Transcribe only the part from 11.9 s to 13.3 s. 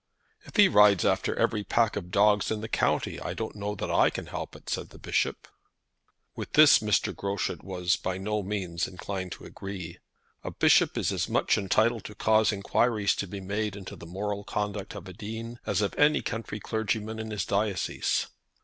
to cause inquiries to